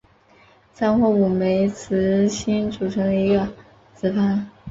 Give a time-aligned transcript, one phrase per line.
[0.73, 3.47] 三或五枚雌蕊组成一个
[3.93, 4.47] 子房。